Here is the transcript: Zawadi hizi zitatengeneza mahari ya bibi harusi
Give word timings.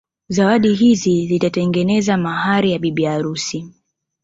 Zawadi 0.29 0.73
hizi 0.73 1.27
zitatengeneza 1.27 2.17
mahari 2.17 2.71
ya 2.71 2.79
bibi 2.79 3.05
harusi 3.05 3.65